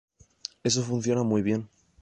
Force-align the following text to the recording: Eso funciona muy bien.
Eso 0.63 0.81
funciona 0.81 1.21
muy 1.21 1.43
bien. 1.43 1.69